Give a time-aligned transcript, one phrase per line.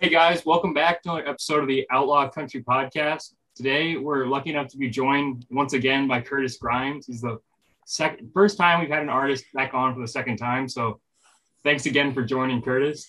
[0.00, 3.34] Hey guys, welcome back to an episode of the Outlaw Country Podcast.
[3.54, 7.06] Today we're lucky enough to be joined once again by Curtis Grimes.
[7.06, 7.38] He's the
[7.86, 10.68] second first time we've had an artist back on for the second time.
[10.68, 11.00] So
[11.62, 13.08] thanks again for joining Curtis.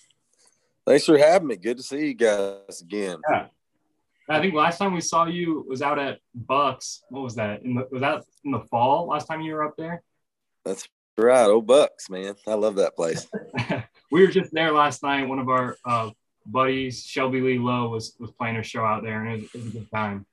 [0.86, 1.56] Thanks for having me.
[1.56, 3.18] Good to see you guys again.
[3.32, 3.48] Yeah.
[4.28, 7.04] I think last time we saw you was out at Bucks.
[7.10, 7.62] What was that?
[7.62, 9.08] In the, was that in the fall?
[9.08, 10.02] Last time you were up there?
[10.64, 11.46] That's right.
[11.46, 12.36] Oh, Bucks, man.
[12.48, 13.28] I love that place.
[14.12, 15.28] we were just there last night.
[15.28, 16.10] One of our uh,
[16.46, 19.64] buddies, Shelby Lee Lowe, was was playing a show out there, and it was, it
[19.64, 20.26] was a good time.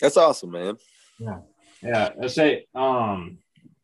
[0.00, 0.76] That's awesome, man.
[1.18, 1.38] Yeah,
[1.82, 3.38] yeah, I say, um,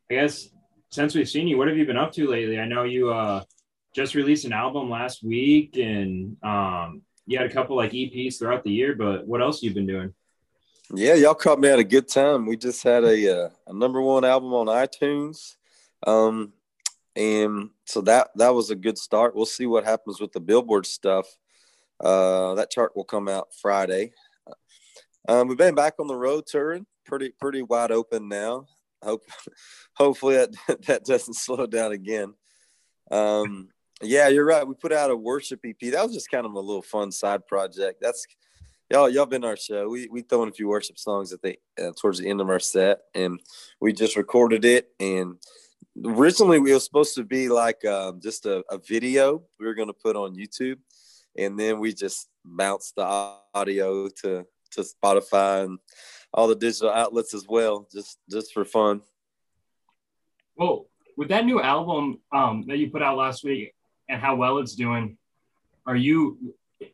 [0.09, 0.49] I guess
[0.89, 2.59] since we've seen you, what have you been up to lately?
[2.59, 3.43] I know you uh
[3.93, 8.63] just released an album last week, and um, you had a couple like EPs throughout
[8.63, 8.95] the year.
[8.95, 10.13] But what else you've been doing?
[10.91, 12.47] Yeah, y'all caught me at a good time.
[12.47, 15.55] We just had a uh, a number one album on iTunes,
[16.07, 16.53] um,
[17.15, 19.35] and so that that was a good start.
[19.35, 21.27] We'll see what happens with the Billboard stuff.
[22.03, 24.13] Uh, that chart will come out Friday.
[25.27, 28.65] Um, we've been back on the road touring, pretty pretty wide open now.
[29.03, 29.21] Hope
[29.93, 30.55] hopefully that
[30.87, 32.33] that doesn't slow down again.
[33.11, 33.69] Um,
[34.01, 34.67] yeah, you're right.
[34.67, 35.79] We put out a worship EP.
[35.91, 37.99] That was just kind of a little fun side project.
[38.01, 38.25] That's
[38.89, 39.89] y'all y'all been our show.
[39.89, 42.49] We we throw in a few worship songs at the uh, towards the end of
[42.49, 43.39] our set, and
[43.81, 44.89] we just recorded it.
[44.99, 45.35] And
[46.05, 49.89] originally, we were supposed to be like um, just a, a video we were going
[49.89, 50.77] to put on YouTube,
[51.37, 55.79] and then we just bounced the audio to to Spotify and
[56.33, 59.01] all the digital outlets as well, just just for fun.
[60.55, 63.73] Well, with that new album um, that you put out last week
[64.09, 65.17] and how well it's doing,
[65.85, 66.37] are you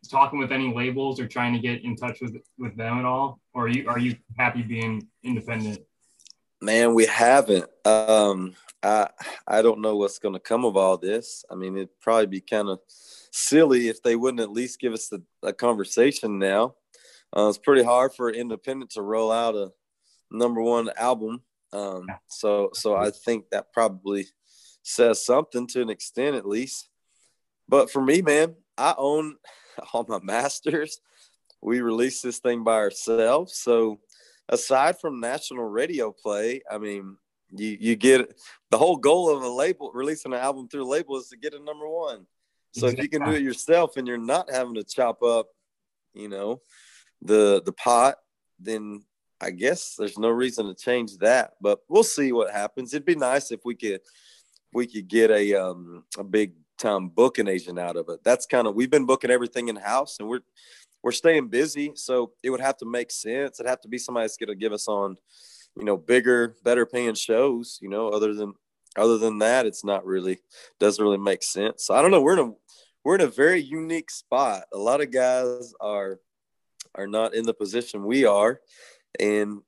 [0.08, 3.40] talking with any labels or trying to get in touch with with them at all,
[3.54, 5.80] or are you are you happy being independent?
[6.60, 7.66] Man, we haven't.
[7.84, 9.08] Um, I
[9.46, 11.44] I don't know what's going to come of all this.
[11.50, 15.12] I mean, it'd probably be kind of silly if they wouldn't at least give us
[15.12, 16.74] a, a conversation now.
[17.36, 19.70] Uh, it's pretty hard for independent to roll out a
[20.30, 21.42] number one album.
[21.72, 24.26] Um, so so I think that probably
[24.82, 26.88] says something to an extent at least.
[27.68, 29.36] But for me, man, I own
[29.92, 31.00] all my masters.
[31.62, 33.56] We release this thing by ourselves.
[33.56, 34.00] So
[34.48, 37.16] aside from national radio play, I mean,
[37.50, 38.38] you you get
[38.70, 41.54] the whole goal of a label releasing an album through a label is to get
[41.54, 42.26] a number one.
[42.72, 45.46] So if you can do it yourself and you're not having to chop up,
[46.12, 46.60] you know,
[47.22, 48.16] the the pot,
[48.58, 49.02] then
[49.40, 51.52] I guess there's no reason to change that.
[51.60, 52.92] But we'll see what happens.
[52.92, 54.00] It'd be nice if we could
[54.74, 58.20] we could get a um a big time booking agent out of it.
[58.24, 60.40] That's kind of we've been booking everything in house and we're
[61.02, 61.92] we're staying busy.
[61.94, 63.60] So it would have to make sense.
[63.60, 65.16] It'd have to be somebody that's gonna give us on,
[65.76, 68.54] you know, bigger, better paying shows, you know, other than
[68.96, 70.38] other than that, it's not really
[70.80, 71.84] doesn't really make sense.
[71.84, 72.20] So I don't know.
[72.20, 72.52] We're in a
[73.04, 74.64] we're in a very unique spot.
[74.72, 76.18] A lot of guys are
[76.94, 78.60] are not in the position we are,
[79.20, 79.60] and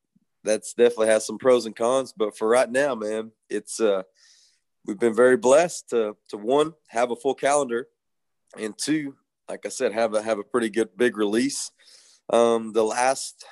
[0.44, 2.12] that's definitely has some pros and cons.
[2.16, 4.02] But for right now, man, it's uh
[4.86, 7.88] we've been very blessed to to one have a full calendar,
[8.56, 9.16] and two,
[9.48, 11.70] like I said, have a have a pretty good big release.
[12.30, 13.44] Um, the last,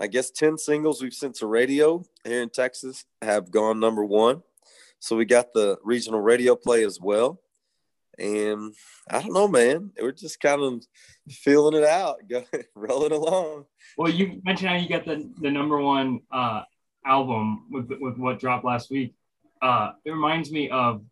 [0.00, 4.42] I guess, ten singles we've sent to radio here in Texas have gone number one.
[4.98, 7.40] So we got the regional radio play as well.
[8.18, 8.74] And
[9.10, 9.92] I don't know, man.
[10.00, 10.82] We're just kind of
[11.28, 12.16] feeling it out,
[12.74, 13.66] rolling along.
[13.98, 16.62] Well, you mentioned how you got the the number one uh,
[17.04, 19.14] album with with what dropped last week.
[19.66, 21.02] Uh, it reminds me of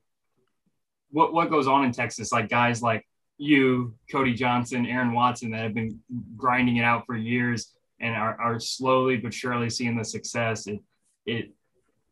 [1.10, 3.04] what what goes on in Texas, like guys like
[3.36, 5.98] you, Cody Johnson, Aaron Watson, that have been
[6.36, 10.68] grinding it out for years and are, are slowly but surely seeing the success.
[10.68, 10.78] It
[11.26, 11.52] it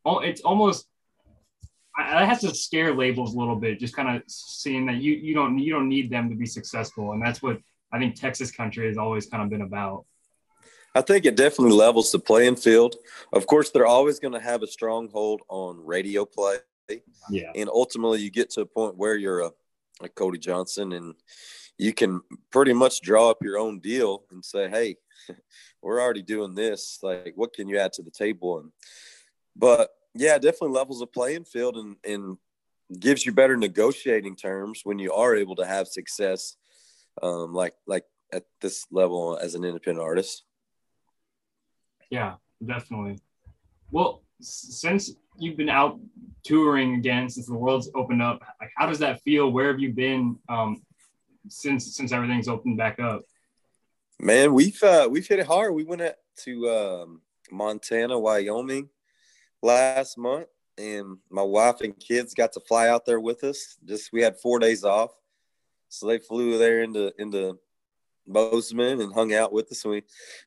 [0.04, 0.88] it's almost
[1.96, 5.12] I, I have to scare labels a little bit, just kind of seeing that you
[5.12, 7.58] you don't you don't need them to be successful, and that's what
[7.92, 10.06] I think Texas country has always kind of been about.
[10.94, 12.96] I think it definitely levels the playing field.
[13.32, 16.56] Of course, they're always going to have a stronghold on radio play.
[17.30, 17.50] Yeah.
[17.54, 19.50] And ultimately, you get to a point where you're a,
[20.02, 21.14] a Cody Johnson and
[21.78, 24.96] you can pretty much draw up your own deal and say, hey,
[25.82, 26.98] we're already doing this.
[27.02, 28.58] Like, what can you add to the table?
[28.58, 28.70] And,
[29.56, 32.36] but yeah, definitely levels the playing field and, and
[32.98, 36.56] gives you better negotiating terms when you are able to have success,
[37.22, 40.44] um, like, like at this level as an independent artist.
[42.12, 43.18] Yeah, definitely.
[43.90, 45.98] Well, since you've been out
[46.44, 49.50] touring again, since the world's opened up, like how does that feel?
[49.50, 50.82] Where have you been um,
[51.48, 53.22] since since everything's opened back up?
[54.20, 55.74] Man, we've uh, we've hit it hard.
[55.74, 56.02] We went
[56.44, 58.90] to um, Montana, Wyoming
[59.62, 63.78] last month, and my wife and kids got to fly out there with us.
[63.86, 65.12] Just we had four days off,
[65.88, 67.58] so they flew there into into
[68.26, 69.84] Bozeman and hung out with us.
[69.84, 70.02] And we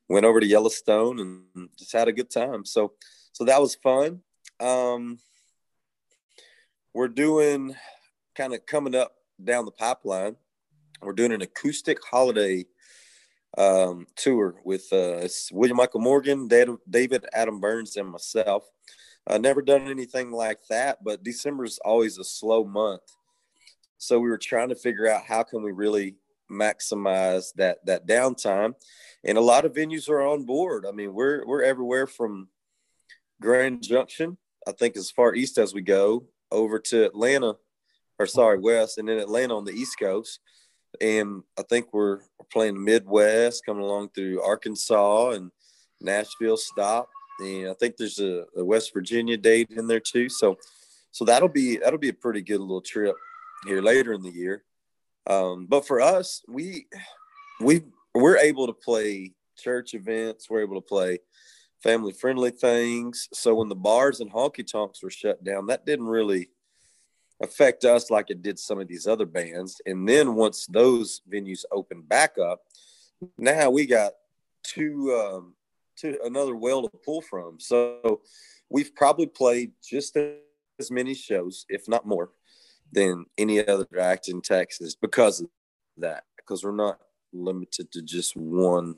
[0.08, 2.64] went over to Yellowstone and just had a good time.
[2.64, 2.92] So
[3.32, 4.22] so that was fun.
[4.60, 5.18] Um,
[6.94, 7.76] we're doing
[8.34, 9.12] kind of coming up
[9.42, 10.36] down the pipeline.
[11.02, 12.64] We're doing an acoustic holiday
[13.58, 18.64] um, tour with uh, William Michael Morgan, David Adam Byrnes, and myself.
[19.26, 23.02] I've never done anything like that, but December is always a slow month.
[23.98, 26.16] So we were trying to figure out how can we really
[26.50, 28.74] maximize that that downtime,
[29.24, 30.86] and a lot of venues are on board.
[30.86, 32.48] I mean, we're we're everywhere from
[33.40, 37.56] Grand Junction, I think as far east as we go, over to Atlanta,
[38.18, 40.40] or sorry, west, and then Atlanta on the East Coast.
[41.00, 42.20] And I think we're,
[42.52, 45.50] playing Midwest, coming along through Arkansas and
[46.00, 47.08] Nashville stop.
[47.40, 50.28] And I think there's a, a West Virginia date in there too.
[50.28, 50.56] So,
[51.10, 53.16] so that'll be that'll be a pretty good little trip
[53.66, 54.62] here later in the year.
[55.26, 56.86] Um, but for us, we
[57.60, 57.82] we
[58.14, 60.48] we're able to play church events.
[60.48, 61.18] We're able to play
[61.82, 63.28] family friendly things.
[63.32, 66.50] So when the bars and honky tonks were shut down, that didn't really
[67.42, 69.80] affect us like it did some of these other bands.
[69.84, 72.62] And then once those venues opened back up,
[73.38, 74.12] now we got
[74.62, 75.54] two um,
[75.96, 77.60] two another well to pull from.
[77.60, 78.22] So
[78.68, 80.16] we've probably played just
[80.78, 82.30] as many shows, if not more,
[82.92, 85.48] than any other act in Texas because of
[85.98, 86.24] that.
[86.36, 86.98] Because we're not
[87.32, 88.96] limited to just one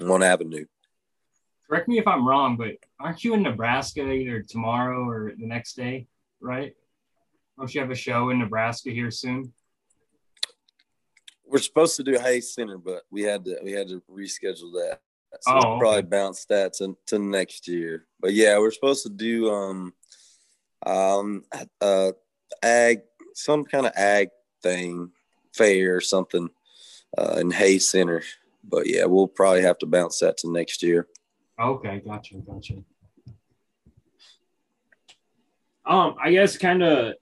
[0.00, 0.66] one avenue.
[1.68, 5.74] Correct me if I'm wrong, but aren't you in Nebraska either tomorrow or the next
[5.74, 6.06] day,
[6.40, 6.74] right?
[7.58, 9.52] Don't you have a show in Nebraska here soon?
[11.44, 15.00] We're supposed to do Hayes Center, but we had to we had to reschedule that.
[15.40, 16.08] So Oh, we'll probably okay.
[16.08, 18.06] bounce that to, to next year.
[18.20, 19.94] But yeah, we're supposed to do um
[20.84, 21.44] um
[21.80, 22.12] uh
[22.62, 23.00] ag
[23.34, 24.28] some kind of ag
[24.62, 25.10] thing,
[25.54, 26.48] fair or something
[27.18, 28.22] uh in Hayes Center.
[28.68, 31.06] But yeah, we'll probably have to bounce that to next year.
[31.58, 32.74] Okay, gotcha, gotcha.
[35.86, 37.14] Um, I guess kind of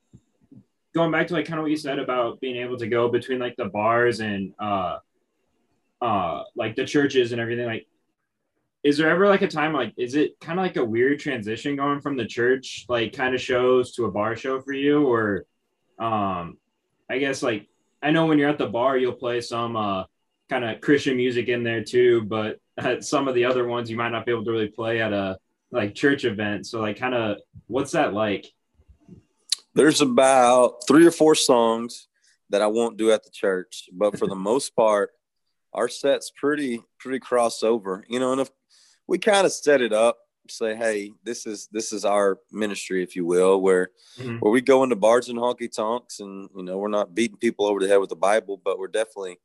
[0.94, 3.38] going back to like kind of what you said about being able to go between
[3.38, 4.99] like the bars and uh
[6.00, 7.87] uh like the churches and everything like
[8.84, 11.75] is there ever like a time like is it kind of like a weird transition
[11.75, 15.46] going from the church like kind of shows to a bar show for you or
[15.98, 16.58] um
[17.10, 17.66] I guess like
[18.02, 20.04] I know when you're at the bar you'll play some uh
[20.50, 23.96] kind of Christian music in there too but at some of the other ones you
[23.96, 25.38] might not be able to really play at a
[25.70, 28.46] like church event so like kind of what's that like
[29.75, 32.08] There's about three or four songs
[32.50, 35.10] that I won't do at the church, but for the most part,
[35.72, 38.02] our set's pretty pretty crossover.
[38.08, 38.50] You know, and if
[39.06, 40.19] we kind of set it up,
[40.49, 44.41] say, hey, this is this is our ministry, if you will, where Mhm.
[44.41, 47.67] where we go into bars and honky tonks, and you know, we're not beating people
[47.67, 49.39] over the head with the Bible, but we're definitely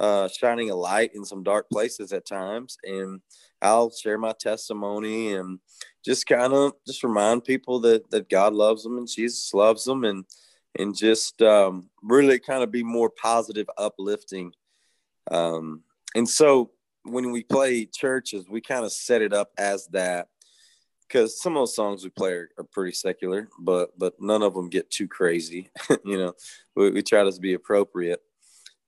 [0.00, 2.78] uh, shining a light in some dark places at times.
[2.84, 3.20] And
[3.60, 5.58] I'll share my testimony and
[6.04, 10.04] just kind of just remind people that that God loves them and Jesus loves them
[10.04, 10.24] and
[10.78, 14.52] and just um, really kind of be more positive, uplifting.
[15.30, 15.82] Um,
[16.14, 16.70] and so
[17.10, 20.28] when we play churches, we kind of set it up as that
[21.06, 24.54] because some of those songs we play are, are pretty secular, but but none of
[24.54, 25.70] them get too crazy.
[26.04, 26.34] you know,
[26.76, 28.20] we, we try to be appropriate.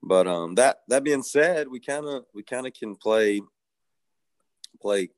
[0.03, 3.41] But um, that that being said, we kind of we kind of can play
[4.81, 5.11] play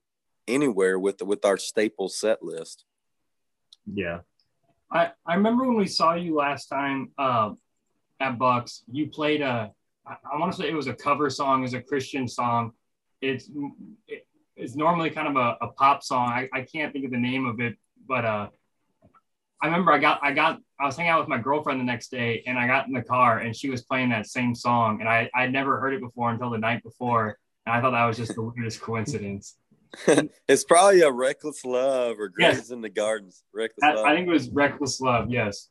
[0.48, 2.84] anywhere with with our staple set list.
[3.86, 4.20] yeah
[4.92, 7.52] I, I remember when we saw you last time uh,
[8.20, 9.72] at Bucks, you played a,
[10.06, 12.72] I, I want to say it was a cover song, it was a Christian song.
[13.22, 13.48] It's
[14.08, 14.26] it,
[14.56, 16.28] it's normally kind of a, a pop song.
[16.28, 17.76] I, I can't think of the name of it,
[18.06, 18.48] but uh,
[19.62, 22.10] I remember I got I got I was hanging out with my girlfriend the next
[22.10, 25.08] day, and I got in the car, and she was playing that same song, and
[25.08, 28.16] I I'd never heard it before until the night before, and I thought that was
[28.16, 29.56] just the weirdest coincidence.
[30.48, 33.44] it's probably a reckless love or graves in the gardens.
[33.52, 34.06] Reckless I, love.
[34.06, 35.30] I think it was Reckless Love.
[35.30, 35.68] Yes.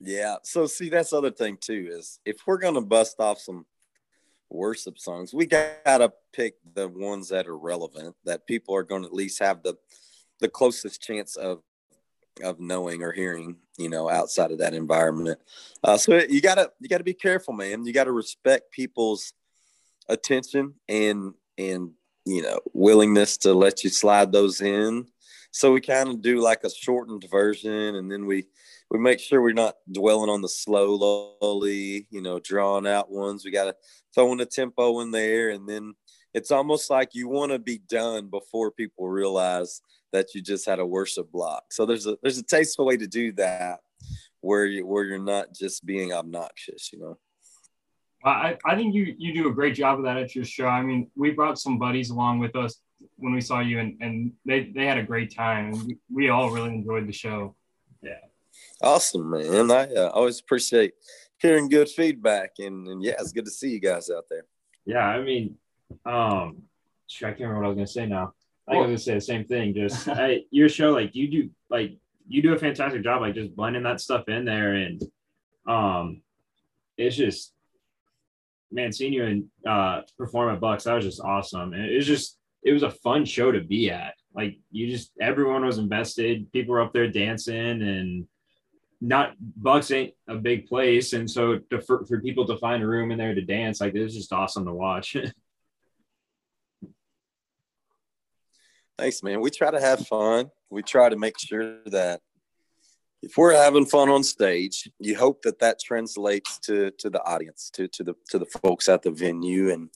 [0.00, 0.36] Yeah.
[0.42, 3.66] So see, that's the other thing too is if we're gonna bust off some
[4.50, 9.12] worship songs, we gotta pick the ones that are relevant that people are gonna at
[9.12, 9.74] least have the
[10.40, 11.62] the closest chance of
[12.42, 15.38] of knowing or hearing, you know, outside of that environment.
[15.82, 17.84] Uh, so you gotta you gotta be careful, man.
[17.84, 19.32] You gotta respect people's
[20.08, 21.90] attention and and
[22.24, 25.06] you know willingness to let you slide those in.
[25.50, 28.46] So we kind of do like a shortened version, and then we
[28.90, 33.44] we make sure we're not dwelling on the slow, lowly, you know, drawn out ones.
[33.44, 33.76] We got to
[34.14, 35.94] throw in a tempo in there, and then
[36.34, 40.78] it's almost like you want to be done before people realize that you just had
[40.78, 41.64] a worship block.
[41.70, 43.80] So there's a there's a tasteful way to do that
[44.40, 47.18] where you where you're not just being obnoxious, you know.
[48.24, 50.66] I, I think you you do a great job of that at your show.
[50.66, 52.80] I mean, we brought some buddies along with us
[53.16, 55.70] when we saw you, and, and they, they had a great time.
[55.86, 57.54] We, we all really enjoyed the show.
[58.82, 59.70] Awesome, man.
[59.70, 60.94] I uh, always appreciate
[61.38, 64.44] hearing good feedback, and, and yeah, it's good to see you guys out there.
[64.84, 65.56] Yeah, I mean,
[66.06, 66.62] um,
[67.16, 68.34] I can't remember what I was gonna say now.
[68.66, 69.74] I think I was gonna say the same thing.
[69.74, 73.56] Just I, your show, like you do, like you do a fantastic job, like just
[73.56, 75.02] blending that stuff in there, and
[75.66, 76.22] um,
[76.96, 77.52] it's just,
[78.70, 82.06] man, seeing you and uh perform at Bucks, that was just awesome, and it was
[82.06, 84.14] just, it was a fun show to be at.
[84.34, 88.26] Like you just, everyone was invested, people were up there dancing, and
[89.00, 92.86] not Bucks ain't a big place, and so to, for, for people to find a
[92.86, 95.16] room in there to dance, like it was just awesome to watch.
[98.98, 99.40] Thanks, man.
[99.40, 100.50] We try to have fun.
[100.70, 102.20] We try to make sure that
[103.22, 107.70] if we're having fun on stage, you hope that that translates to to the audience,
[107.74, 109.90] to to the to the folks at the venue, and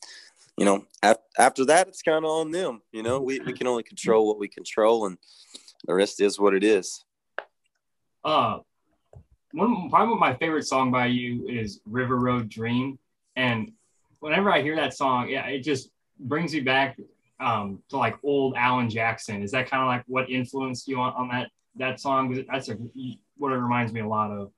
[0.57, 2.83] you know, af- after that, it's kind of on them.
[2.93, 5.19] You know, we we can only control what we control, and
[5.87, 7.05] the rest is what it is.
[8.25, 8.59] Uh,
[9.53, 12.99] one probably my favorite song by you is River Road Dream,
[13.37, 13.73] and
[14.21, 16.99] whenever I hear that song, yeah, it just brings me back
[17.41, 19.43] um, to like old Alan Jackson.
[19.43, 22.45] Is that kind of like what influenced you on, on that that song?
[22.51, 22.79] That's a,
[23.37, 24.51] what it reminds me a lot of.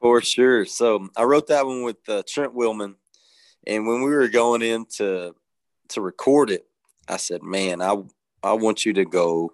[0.00, 0.64] For sure.
[0.64, 2.94] So I wrote that one with uh, Trent Willmon,
[3.66, 5.34] and when we were going in to
[5.88, 6.66] to record it,
[7.08, 7.96] I said, "Man, I
[8.42, 9.52] I want you to go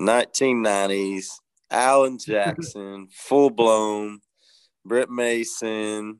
[0.00, 1.26] 1990s,
[1.70, 4.20] Alan Jackson, full blown,
[4.84, 6.18] Brent Mason,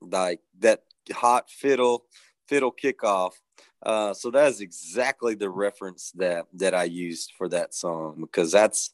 [0.00, 2.04] like that hot fiddle
[2.48, 3.32] fiddle kickoff."
[3.82, 8.50] Uh, so that is exactly the reference that that I used for that song because
[8.50, 8.90] that's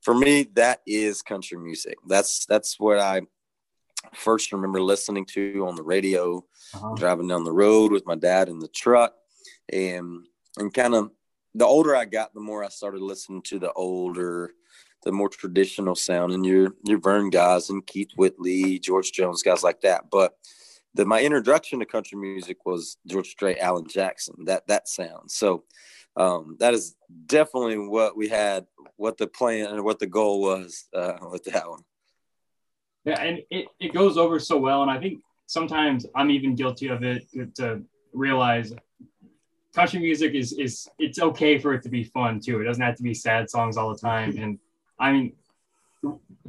[0.00, 1.96] for me that is country music.
[2.06, 3.22] That's that's what I
[4.14, 6.94] first remember listening to on the radio, Uh-huh.
[6.94, 9.14] driving down the road with my dad in the truck,
[9.72, 11.10] and and kind of
[11.54, 14.52] the older I got, the more I started listening to the older,
[15.04, 19.62] the more traditional sound, and your your Vern guys and Keith Whitley, George Jones, guys
[19.62, 20.10] like that.
[20.10, 20.34] But
[20.94, 25.30] the, my introduction to country music was George Strait, Alan Jackson, that that sound.
[25.30, 25.64] So
[26.16, 26.94] um, that is
[27.26, 31.68] definitely what we had, what the plan and what the goal was uh, with that
[31.68, 31.82] one.
[33.04, 34.82] Yeah, and it, it goes over so well.
[34.82, 37.82] And I think sometimes I'm even guilty of it to,
[38.16, 38.72] realize
[39.74, 42.60] country music is is it's okay for it to be fun too.
[42.60, 44.36] It doesn't have to be sad songs all the time.
[44.38, 44.56] And
[44.98, 45.32] I mean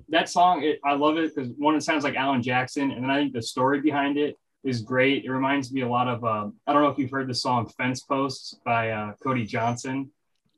[0.10, 3.10] that song, it, I love it because one, it sounds like Alan Jackson, and then
[3.10, 5.24] I think the story behind it is great.
[5.26, 7.68] It reminds me a lot of uh, I don't know if you've heard the song
[7.78, 10.12] "Fence Posts" by uh, Cody Johnson.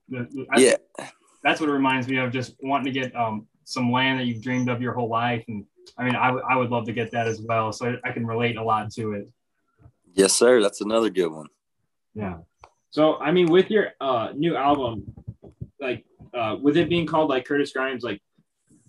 [0.10, 1.08] The, the- I- Yeah,
[1.44, 2.32] that's what it reminds me of.
[2.32, 5.63] Just wanting to get um, some land that you've dreamed of your whole life, and
[5.98, 7.72] I mean, I, w- I would love to get that as well.
[7.72, 9.29] So I can relate a lot to it.
[10.13, 10.62] yes, sir.
[10.62, 11.48] That's another good one.
[12.15, 12.38] Yeah.
[12.89, 15.13] So I mean, with your uh, new album,
[15.79, 18.22] like uh, with it being called like Curtis Grimes, like,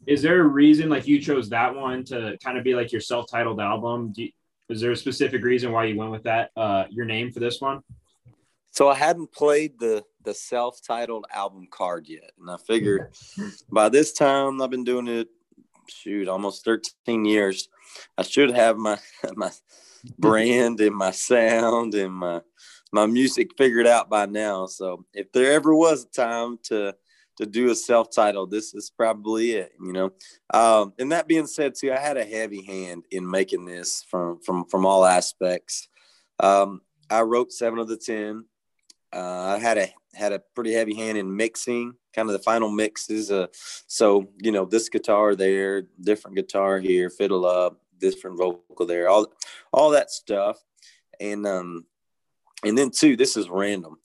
[0.06, 3.00] is there a reason like you chose that one to kind of be like your
[3.00, 4.12] self-titled album?
[4.12, 4.30] Do you,
[4.68, 7.60] is there a specific reason why you went with that uh, your name for this
[7.60, 7.80] one?
[8.70, 13.12] So I hadn't played the the self-titled album card yet, and I figured
[13.70, 15.28] by this time I've been doing it,
[15.88, 17.68] shoot, almost 13 years.
[18.16, 18.98] I should have my
[19.34, 19.50] my
[20.18, 22.40] brand and my sound and my
[22.92, 24.66] my music figured out by now.
[24.66, 26.94] So if there ever was a time to
[27.38, 29.72] to do a self-titled, this is probably it.
[29.80, 30.12] You know.
[30.52, 34.40] Um, and that being said, too, I had a heavy hand in making this from
[34.40, 35.88] from from all aspects.
[36.40, 38.44] Um, I wrote seven of the ten.
[39.12, 42.70] Uh, I had a had a pretty heavy hand in mixing, kind of the final
[42.70, 43.30] mixes.
[43.30, 43.46] Uh,
[43.86, 49.32] so you know, this guitar there, different guitar here, fiddle up, different vocal there, all
[49.72, 50.62] all that stuff.
[51.20, 51.86] And um,
[52.64, 53.98] and then too, this is random.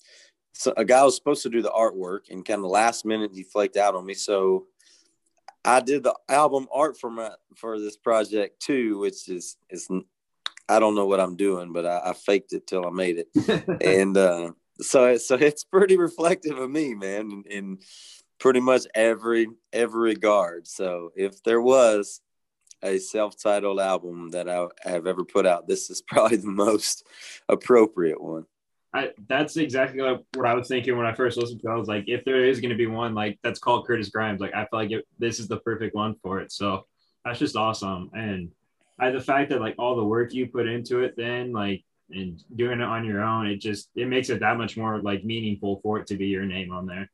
[0.53, 3.43] So a guy was supposed to do the artwork, and kind of last minute he
[3.43, 4.13] flaked out on me.
[4.13, 4.67] So
[5.65, 9.89] I did the album art for my for this project too, which is is
[10.69, 13.81] I don't know what I'm doing, but I, I faked it till I made it
[13.81, 17.77] and uh, so so it's pretty reflective of me, man, in, in
[18.39, 20.67] pretty much every every regard.
[20.67, 22.21] So if there was
[22.81, 27.05] a self-titled album that I have ever put out, this is probably the most
[27.47, 28.45] appropriate one.
[28.93, 31.73] I, that's exactly like what I was thinking when I first listened to it.
[31.73, 34.39] I was like, if there is going to be one like that's called Curtis Grimes,
[34.39, 36.51] like I feel like it, this is the perfect one for it.
[36.51, 36.85] So
[37.25, 38.11] that's just awesome.
[38.13, 38.51] And
[38.99, 42.39] I, the fact that like all the work you put into it, then like and
[42.55, 45.79] doing it on your own, it just it makes it that much more like meaningful
[45.81, 47.09] for it to be your name on there.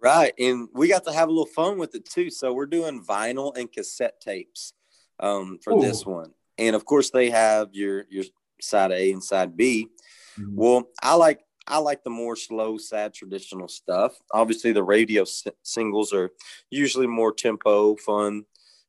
[0.00, 0.34] Right.
[0.38, 2.30] And we got to have a little fun with it too.
[2.30, 4.74] So we're doing vinyl and cassette tapes
[5.18, 5.80] um, for Ooh.
[5.80, 6.32] this one.
[6.58, 8.24] And of course they have your your
[8.60, 9.88] side A and side B.
[10.38, 10.54] Mhm.
[10.54, 14.18] Well, I like I like the more slow, sad, traditional stuff.
[14.32, 16.30] Obviously, the radio s- singles are
[16.70, 18.44] usually more tempo, fun,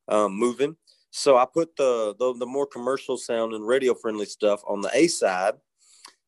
[0.08, 0.76] um, moving.
[1.10, 4.90] So I put the, the the more commercial sound and radio friendly stuff on the
[4.92, 5.54] A side,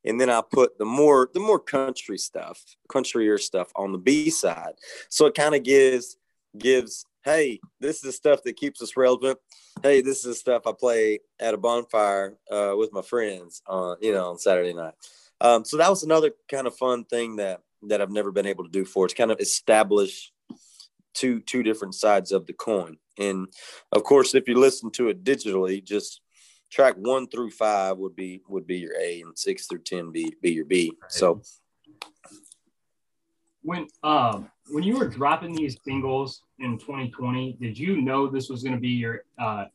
[0.05, 4.31] and then I put the more the more country stuff, countryer stuff on the B
[4.31, 4.75] side.
[5.09, 6.17] So it kind of gives
[6.59, 9.39] gives hey, this is the stuff that keeps us relevant.
[9.83, 13.97] Hey, this is the stuff I play at a bonfire uh, with my friends on
[14.01, 14.95] you know on Saturday night.
[15.41, 18.65] Um, so that was another kind of fun thing that that I've never been able
[18.65, 19.05] to do for.
[19.05, 20.33] It's kind of establish
[21.15, 22.97] two two different sides of the coin.
[23.19, 23.49] And
[23.93, 26.23] of course, if you listen to it digitally, just
[26.71, 30.35] track one through five would be would be your A, and six through ten be
[30.43, 30.93] be your B.
[31.09, 31.43] So
[33.63, 38.63] When um when you were dropping these singles in 2020, did you know this was
[38.63, 39.67] going to be your uh,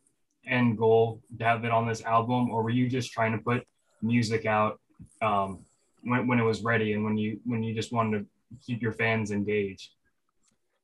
[0.48, 3.66] end goal to have it on this album, or were you just trying to put
[4.02, 4.80] music out
[5.22, 5.60] um,
[6.04, 8.25] when when it was ready and when you when you just wanted to
[8.66, 9.92] keep your fans engaged?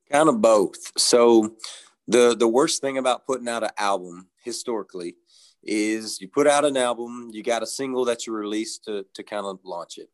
[0.09, 0.91] kind of both.
[0.97, 1.55] So
[2.07, 5.15] the the worst thing about putting out an album historically
[5.61, 9.23] is you put out an album, you got a single that you release to to
[9.23, 10.09] kind of launch it.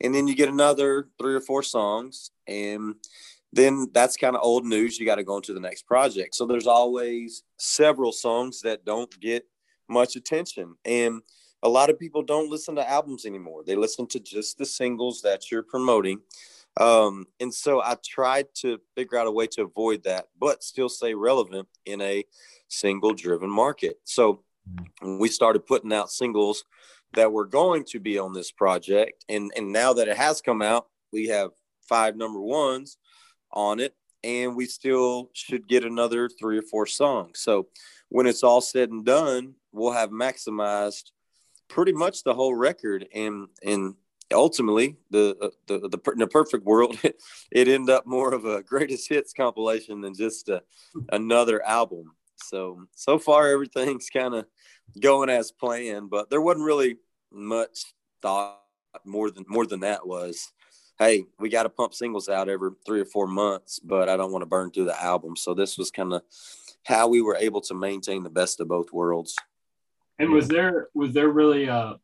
[0.00, 2.94] And then you get another three or four songs and
[3.52, 4.98] then that's kind of old news.
[4.98, 6.34] You got to go into the next project.
[6.34, 9.44] So there's always several songs that don't get
[9.88, 10.76] much attention.
[10.84, 11.22] And
[11.62, 13.62] a lot of people don't listen to albums anymore.
[13.66, 16.20] They listen to just the singles that you're promoting.
[16.78, 20.88] Um, and so I tried to figure out a way to avoid that, but still
[20.88, 22.24] stay relevant in a
[22.68, 23.96] single driven market.
[24.04, 24.44] So
[25.02, 26.64] we started putting out singles
[27.14, 29.24] that were going to be on this project.
[29.28, 31.50] And, and now that it has come out, we have
[31.88, 32.96] five number ones
[33.52, 37.40] on it, and we still should get another three or four songs.
[37.40, 37.68] So
[38.08, 41.10] when it's all said and done, we'll have maximized
[41.68, 43.06] pretty much the whole record.
[43.14, 43.94] And, and,
[44.32, 47.16] ultimately the uh, the the, in the perfect world it,
[47.68, 50.62] ended up more of a greatest hits compilation than just a,
[51.10, 54.46] another album so so far everything's kind of
[55.00, 56.96] going as planned but there wasn't really
[57.32, 57.86] much
[58.22, 58.60] thought
[59.04, 60.52] more than more than that was
[61.00, 64.30] hey we got to pump singles out every three or four months but i don't
[64.30, 66.22] want to burn through the album so this was kind of
[66.84, 69.34] how we were able to maintain the best of both worlds
[70.20, 71.94] And was there was there really uh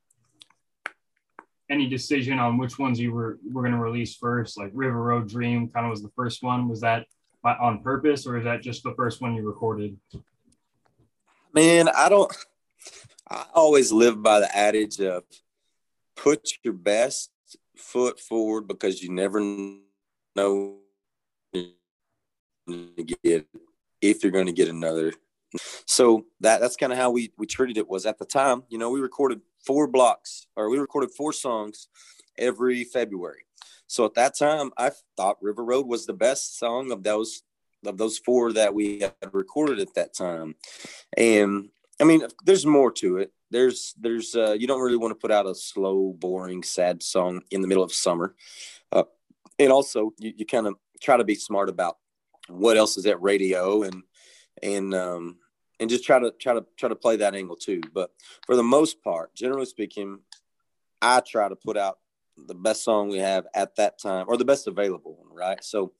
[1.68, 4.58] any decision on which ones you were were going to release first?
[4.58, 6.68] Like River Road Dream kind of was the first one.
[6.68, 7.06] Was that
[7.44, 9.96] on purpose, or is that just the first one you recorded?
[11.52, 12.34] Man, I don't.
[13.28, 15.24] I always live by the adage of
[16.14, 17.30] put your best
[17.78, 19.40] foot forward because you never
[20.34, 20.78] know
[21.54, 21.72] if
[24.22, 25.12] you're going to get another.
[25.86, 27.88] So that that's kind of how we we treated it.
[27.88, 31.86] Was at the time, you know, we recorded four blocks or we recorded four songs
[32.38, 33.44] every February.
[33.86, 37.42] So at that time, I thought River Road was the best song of those
[37.84, 40.56] of those four that we had recorded at that time.
[41.16, 41.68] And
[42.00, 43.32] I mean, there's more to it.
[43.50, 47.42] There's there's uh, you don't really want to put out a slow, boring, sad song
[47.50, 48.34] in the middle of summer.
[48.92, 49.04] Uh,
[49.58, 51.96] and also, you, you kind of try to be smart about
[52.48, 54.02] what else is at radio and
[54.62, 55.36] and um,
[55.78, 57.80] and just try to try to try to play that angle too.
[57.92, 58.10] But
[58.46, 60.20] for the most part, generally speaking,
[61.00, 61.98] I try to put out
[62.36, 65.62] the best song we have at that time or the best available one, right?
[65.62, 65.92] So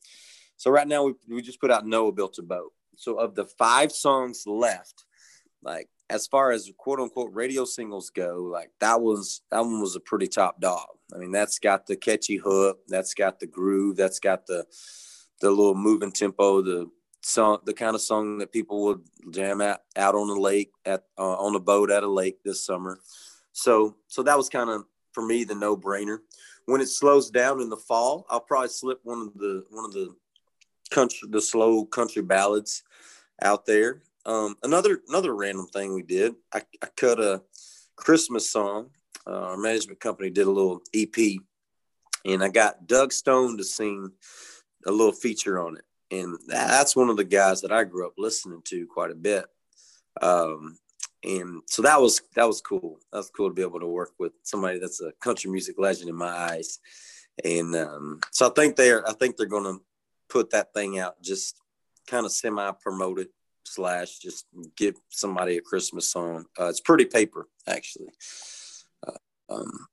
[0.57, 2.73] so right now we, we just put out Noah Built a Boat.
[2.95, 5.05] So of the five songs left,
[5.61, 9.95] like as far as quote unquote radio singles go, like that was that one was
[9.95, 10.87] a pretty top dog.
[11.13, 14.65] I mean, that's got the catchy hook, that's got the groove, that's got the
[15.41, 16.89] the little moving tempo, the
[17.21, 21.03] song, the kind of song that people would jam out out on the lake at
[21.17, 22.99] uh, on a boat at a lake this summer.
[23.51, 26.19] So so that was kind of for me the no brainer.
[26.65, 29.93] When it slows down in the fall, I'll probably slip one of the one of
[29.93, 30.15] the
[30.89, 32.83] country the slow country ballads
[33.41, 34.01] out there.
[34.27, 37.41] Um, another another random thing we did, I, I cut a
[37.95, 38.89] Christmas song.
[39.25, 41.15] Uh, our management company did a little EP,
[42.25, 44.11] and I got Doug Stone to sing
[44.85, 45.85] a little feature on it.
[46.11, 49.45] And that's one of the guys that I grew up listening to quite a bit.
[50.21, 50.77] Um,
[51.23, 52.99] and so that was that was cool.
[53.13, 56.09] That was cool to be able to work with somebody that's a country music legend
[56.09, 56.79] in my eyes.
[57.45, 59.81] And um, so I think they're I think they're going to
[60.29, 61.61] put that thing out just
[62.07, 63.29] kind of semi promote it
[63.67, 66.45] slash just give somebody a Christmas song.
[66.59, 68.09] Uh, it's pretty paper actually.
[69.05, 69.87] Uh, um,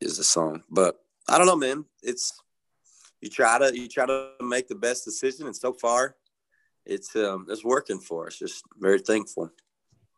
[0.00, 0.62] is the song.
[0.70, 0.96] But
[1.28, 1.84] I don't know, man.
[2.02, 2.32] It's
[3.20, 6.16] you try to you try to make the best decision, and so far,
[6.84, 8.38] it's um it's working for us.
[8.38, 9.50] Just very thankful.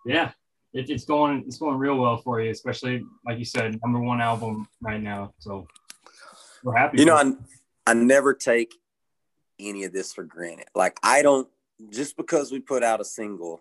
[0.05, 0.33] Yeah,
[0.73, 4.21] it, it's going it's going real well for you, especially like you said, number one
[4.21, 5.33] album right now.
[5.39, 5.67] So
[6.65, 6.99] we're happy.
[6.99, 7.33] You know, I
[7.87, 8.75] I never take
[9.59, 10.67] any of this for granted.
[10.75, 11.49] Like I don't
[11.91, 13.61] just because we put out a single,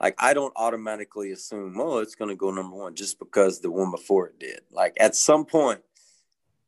[0.00, 3.90] like I don't automatically assume, oh, it's gonna go number one just because the one
[3.90, 4.60] before it did.
[4.70, 5.80] Like at some point,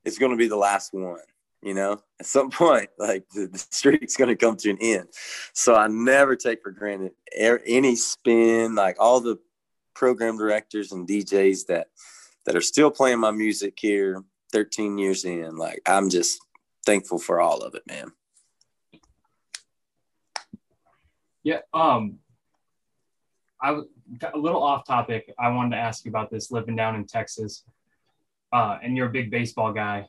[0.05, 1.21] it's gonna be the last one.
[1.63, 5.09] You know, at some point, like the, the streak's gonna come to an end.
[5.53, 9.39] So I never take for granted any spin, like all the
[9.95, 11.89] program directors and DJs that
[12.45, 14.23] that are still playing my music here
[14.53, 15.57] 13 years in.
[15.57, 16.39] Like I'm just
[16.85, 18.13] thankful for all of it, man.
[21.47, 21.61] Yeah.
[21.73, 22.19] Um,
[23.63, 23.85] I was
[24.35, 25.33] a little off topic.
[25.39, 27.63] I wanted to ask you about this living down in Texas,
[28.53, 30.09] uh, and you're a big baseball guy.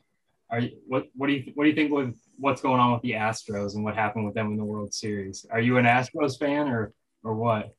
[0.50, 1.06] Are you what?
[1.14, 3.84] What do you what do you think with what's going on with the Astros and
[3.84, 5.46] what happened with them in the World Series?
[5.48, 7.72] Are you an Astros fan or or what?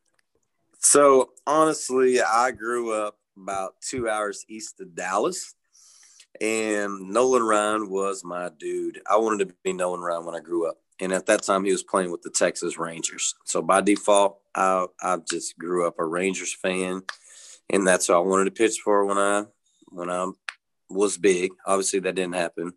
[0.80, 5.54] So honestly, I grew up about two hours east of Dallas,
[6.39, 9.02] and Nolan Ryan was my dude.
[9.06, 11.72] I wanted to be Nolan Ryan when I grew up, and at that time he
[11.72, 13.36] was playing with the Texas Rangers.
[13.46, 17.04] So by default, I I just grew up a Rangers fan,
[17.70, 19.46] and that's who I wanted to pitch for when I
[19.88, 20.30] when I
[20.90, 21.52] was big.
[21.66, 22.74] Obviously, that didn't happen.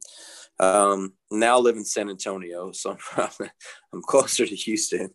[0.60, 3.50] Um, now I live in San Antonio, so I'm probably
[3.92, 5.10] I'm closer to Houston,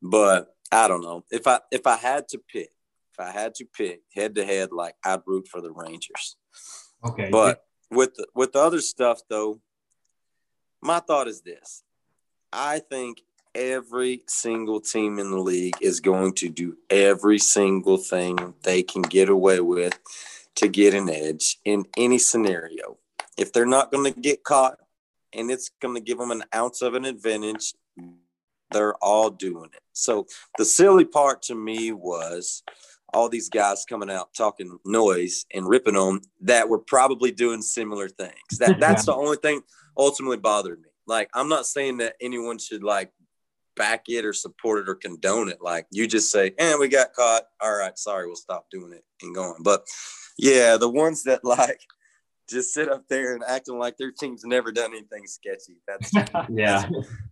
[0.00, 2.70] but I don't know if I if I had to pick,
[3.12, 6.36] if I had to pick head to head, like I'd root for the Rangers.
[7.04, 7.28] Okay.
[7.30, 9.60] But with the, with the other stuff though,
[10.80, 11.82] my thought is this:
[12.52, 13.22] I think
[13.54, 19.02] every single team in the league is going to do every single thing they can
[19.02, 19.98] get away with
[20.56, 22.98] to get an edge in any scenario.
[23.38, 24.78] If they're not going to get caught
[25.32, 27.74] and it's going to give them an ounce of an advantage,
[28.70, 29.82] they're all doing it.
[29.92, 30.26] So
[30.58, 32.62] the silly part to me was
[33.14, 38.08] all these guys coming out talking noise and ripping on that were probably doing similar
[38.08, 38.58] things.
[38.58, 39.62] That that's the only thing
[39.96, 40.88] ultimately bothered me.
[41.06, 43.10] Like I'm not saying that anyone should like
[43.76, 45.58] back it or support it or condone it.
[45.60, 47.44] Like you just say, "And we got caught.
[47.60, 49.86] All right, sorry, we'll stop doing it and going." But
[50.38, 51.80] yeah, the ones that like
[52.48, 55.80] just sit up there and acting like their team's never done anything sketchy.
[55.86, 56.12] That's
[56.50, 56.88] Yeah.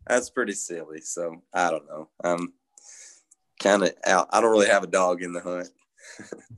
[0.06, 1.00] that's pretty silly.
[1.00, 2.08] So I don't know.
[2.24, 2.52] I'm
[3.60, 4.28] kind of out.
[4.32, 5.68] I don't really have a dog in the hunt.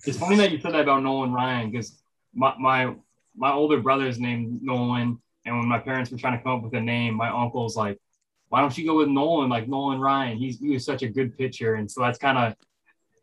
[0.04, 2.02] It's funny that you said that about Nolan Ryan because
[2.34, 2.94] my, my
[3.36, 6.74] my older brother's named Nolan, and when my parents were trying to come up with
[6.74, 7.98] a name, my uncle's like,
[8.48, 10.38] "Why don't you go with Nolan, like Nolan Ryan?
[10.38, 12.54] He's he was such a good pitcher." And so that's kind of,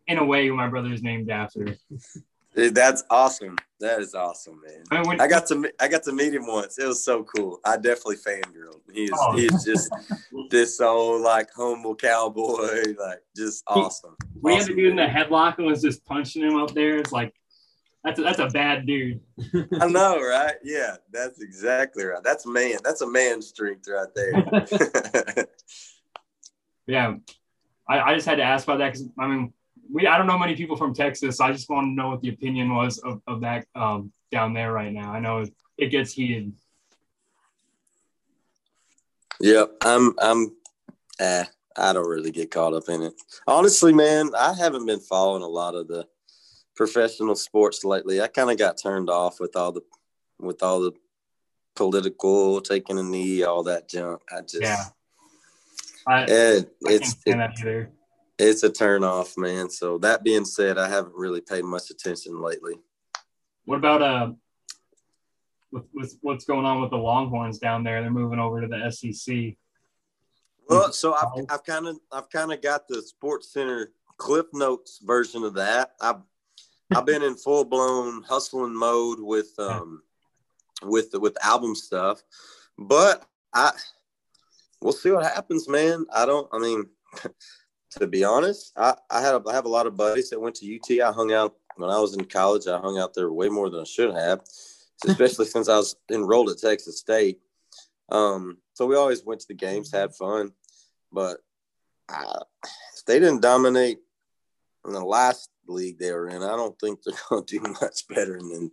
[0.08, 1.76] in a way, my brother's named after.
[2.56, 3.58] Dude, That's awesome.
[3.80, 4.84] That is awesome, man.
[4.92, 6.78] I mean, when, I got to I got to meet him once.
[6.78, 7.60] It was so cool.
[7.64, 8.82] I definitely fangirled.
[8.92, 9.38] He's Oh.
[9.38, 9.90] he's just
[10.50, 14.16] this old like humble cowboy, like just awesome.
[14.42, 16.98] we had awesome the dude in the headlock and was just punching him up there.
[16.98, 17.34] It's like
[18.04, 19.20] that's a, that's a bad dude.
[19.80, 20.56] I know, right?
[20.64, 22.24] Yeah, that's exactly right.
[22.24, 22.78] That's man.
[22.84, 25.46] That's a man strength right there.
[26.90, 27.18] Yeah,
[27.88, 29.54] I, I just had to ask about that because I mean
[29.94, 31.38] we I don't know many people from Texas.
[31.38, 34.54] So I just want to know what the opinion was of, of that um, down
[34.56, 35.12] there right now.
[35.12, 36.52] I know it, it gets heated.
[39.40, 40.16] Yep, I'm.
[40.20, 40.56] I'm.
[41.20, 41.46] Eh,
[41.78, 43.14] I don't really get caught up in it.
[43.48, 46.08] Honestly, man, I haven't been following a lot of the
[46.80, 48.22] professional sports lately.
[48.22, 49.82] I kind of got turned off with all the,
[50.40, 50.94] with all the
[51.76, 54.22] political taking a knee, all that junk.
[54.32, 54.86] I just, Yeah.
[56.08, 57.90] I, eh, I it's it,
[58.38, 59.70] it's a turn off, man.
[59.70, 62.76] So that being said, I haven't really paid much attention lately.
[63.66, 64.32] What about uh,
[65.74, 68.02] with, with what's going on with the Longhorns down there?
[68.02, 69.58] They're moving over to the SEC.
[70.70, 75.02] Well, so I've, I've kind of I've kind of got the Sports Center Cliff Notes
[75.04, 75.92] version of that.
[76.00, 76.22] I've
[76.96, 80.02] I've been in full blown hustling mode with um
[80.84, 82.24] with with album stuff,
[82.78, 83.72] but I
[84.82, 86.06] we'll see what happens, man.
[86.14, 86.48] I don't.
[86.52, 86.88] I mean,
[88.00, 90.56] to be honest, I I had a, I have a lot of buddies that went
[90.56, 91.08] to UT.
[91.08, 92.68] I hung out when I was in college.
[92.68, 94.42] I hung out there way more than I should have,
[95.08, 97.40] especially since I was enrolled at Texas State.
[98.12, 100.52] Um, so we always went to the games, had fun,
[101.12, 101.38] but
[102.12, 102.40] uh,
[102.98, 104.00] if they didn't dominate
[104.86, 108.08] in the last league they were in, I don't think they're going to do much
[108.08, 108.72] better than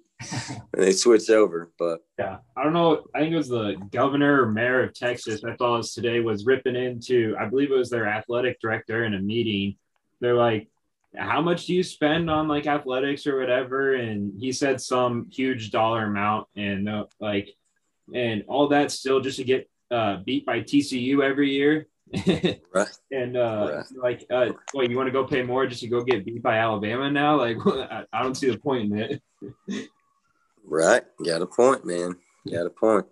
[0.72, 1.70] they switch over.
[1.78, 3.04] But Yeah, I don't know.
[3.14, 5.44] I think it was the governor or mayor of Texas.
[5.44, 7.37] I thought was today was ripping into.
[7.38, 9.76] I believe it was their athletic director in a meeting.
[10.20, 10.68] They're like,
[11.16, 13.94] how much do you spend on like athletics or whatever?
[13.94, 17.50] And he said some huge dollar amount, and uh, like,
[18.14, 21.88] and all that still just to get uh, beat by TCU every year.
[22.75, 22.88] Right.
[23.11, 24.21] and uh, Right.
[24.21, 26.59] like, uh, well, you want to go pay more just to go get beat by
[26.59, 27.37] Alabama now?
[27.40, 29.23] Like, I, I don't see the point in it.
[30.69, 31.05] Right.
[31.25, 32.16] Got a point, man.
[32.51, 33.07] Got a point.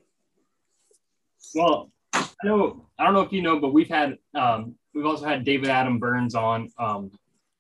[1.55, 5.25] Well, I know I don't know if you know, but we've had um, we've also
[5.25, 7.13] had David Adam Byrnes on um,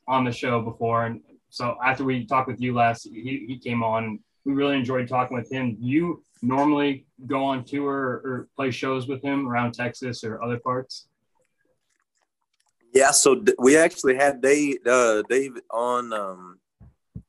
[0.09, 3.85] on the show before, and so after we talked with you last, he, he came
[3.85, 4.19] on.
[4.45, 5.77] We really enjoyed talking with him.
[5.79, 7.95] You normally go on tour
[8.25, 11.07] or play shows with him around Texas or other parts?
[12.95, 16.59] Yeah, so d- we actually had Dave, uh, Dave on um,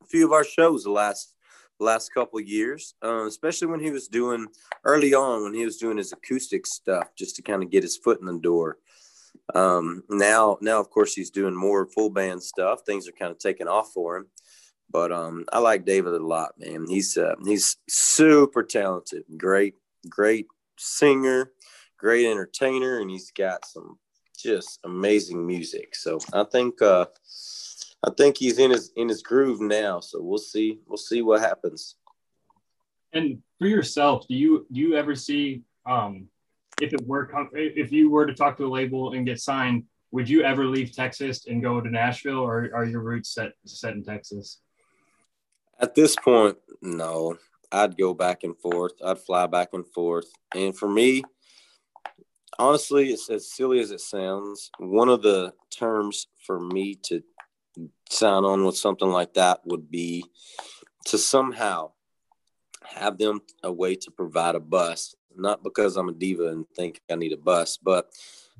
[0.02, 1.34] a few of our shows the last
[1.80, 4.48] last couple of years, uh, especially when he was doing
[4.86, 7.98] early on when he was doing his acoustic stuff, just to kind of get his
[7.98, 8.78] foot in the door.
[9.56, 12.82] Um, now, now of course he's doing more full band stuff.
[12.86, 14.28] Things are kind of taking off for him,
[14.92, 16.86] but um, I like David a lot, man.
[16.88, 19.74] He's uh, he's super talented, great,
[20.08, 20.46] great
[20.78, 21.52] singer,
[21.98, 23.98] great entertainer, and he's got some
[24.36, 25.96] just amazing music.
[25.96, 27.06] So I think uh
[28.06, 30.00] I think he's in his in his groove now.
[30.00, 31.96] So we'll see we'll see what happens.
[33.14, 36.28] And for yourself, do you do you ever see um,
[36.82, 40.30] if it were if you were to talk to a label and get signed, would
[40.30, 44.04] you ever leave Texas and go to Nashville, or are your roots set set in
[44.04, 44.60] Texas?
[45.80, 47.38] At this point, no.
[47.72, 48.94] I'd go back and forth.
[49.04, 50.28] I'd fly back and forth.
[50.54, 51.24] And for me,
[52.60, 54.72] honestly, it's as silly as it sounds.
[54.78, 57.22] One of the terms for me to
[58.10, 60.26] sign on with something like that would be
[61.06, 61.92] to somehow
[62.84, 65.16] have them a way to provide a bus.
[65.36, 68.10] Not because I'm a diva and think I need a bus, but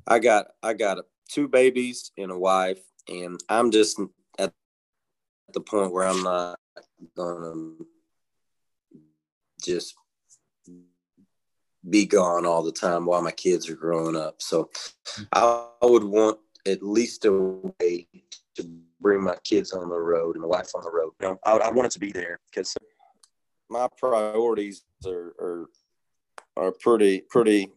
[0.06, 3.98] I got I got two babies and a wife, and I'm just
[4.38, 4.52] at
[5.54, 6.58] the point where I'm not
[7.16, 7.76] gonna
[9.62, 9.94] just
[11.88, 14.36] be gone all the time while my kids are growing up.
[14.38, 15.22] So mm-hmm.
[15.32, 18.06] I would want at least a way
[18.56, 18.68] to
[19.00, 21.12] bring my kids on the road and my wife on the road.
[21.20, 22.76] You know, I, I wanted to be there because
[23.68, 25.66] my priorities are, are
[26.56, 27.70] are pretty pretty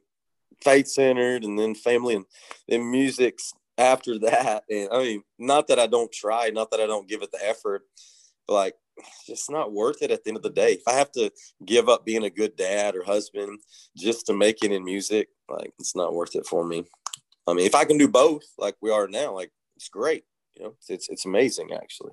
[0.63, 2.25] faith centered, and then family and
[2.67, 4.63] then music's after that.
[4.69, 7.45] And I mean, not that I don't try, not that I don't give it the
[7.47, 7.83] effort,
[8.47, 8.75] but like
[9.25, 10.73] just not worth it at the end of the day.
[10.73, 11.31] If I have to
[11.65, 13.59] give up being a good dad or husband
[13.95, 16.83] just to make it in music, like it's not worth it for me.
[17.47, 20.23] I mean, if I can do both, like we are now, like it's great.
[20.55, 22.11] You know, it's it's amazing actually.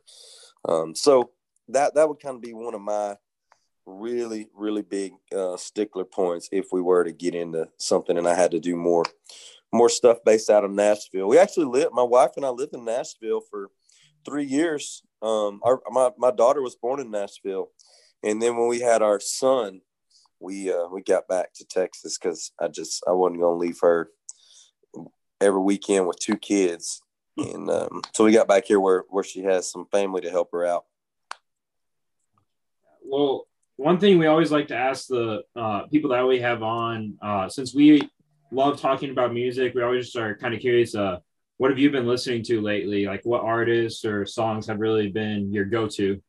[0.68, 1.31] Um, so
[1.68, 3.16] that that would kind of be one of my
[3.87, 8.35] really really big uh, stickler points if we were to get into something and I
[8.35, 9.05] had to do more
[9.72, 11.29] more stuff based out of Nashville.
[11.29, 11.92] We actually lived.
[11.92, 13.70] My wife and I lived in Nashville for
[14.27, 15.03] three years.
[15.23, 17.69] Um, our my my daughter was born in Nashville,
[18.23, 19.81] and then when we had our son,
[20.41, 24.11] we uh, we got back to Texas because I just I wasn't gonna leave her
[25.41, 27.01] every weekend with two kids,
[27.39, 30.51] and um, so we got back here where where she has some family to help
[30.53, 30.85] her out.
[33.03, 37.17] Well, one thing we always like to ask the uh, people that we have on,
[37.23, 38.11] uh, since we
[38.51, 40.95] love talking about music, we always are kind of curious.
[40.95, 41.21] Uh,
[41.59, 43.07] what have you been listening to lately?
[43.07, 46.21] Like, what artists or songs have really been your go-to?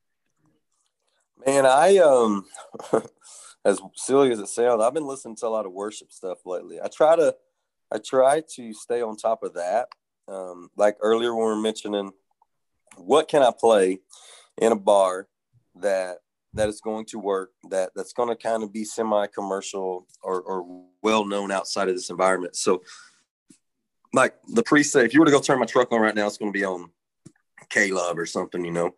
[1.46, 2.46] Man, I um,
[3.66, 6.80] as silly as it sounds, I've been listening to a lot of worship stuff lately.
[6.82, 7.36] I try to,
[7.92, 9.90] I try to stay on top of that.
[10.28, 12.12] Um, like earlier when we were mentioning,
[12.98, 14.00] what can I play
[14.58, 15.28] in a bar
[15.76, 16.18] that
[16.54, 20.86] that is going to work that that's going to kind of be semi-commercial or, or
[21.02, 22.56] well known outside of this environment.
[22.56, 22.82] So,
[24.17, 26.39] like the preset, if you were to go turn my truck on right now, it's
[26.39, 26.89] going to be on
[27.69, 28.95] K Love or something, you know.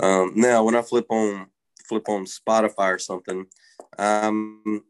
[0.00, 1.48] Um, now, when I flip on
[1.86, 3.46] flip on Spotify or something,
[3.98, 4.84] um,